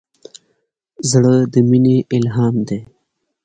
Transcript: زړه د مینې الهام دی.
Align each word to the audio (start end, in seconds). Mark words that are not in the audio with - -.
زړه 1.09 1.35
د 1.53 1.55
مینې 1.69 1.97
الهام 2.15 2.55
دی. 2.67 2.79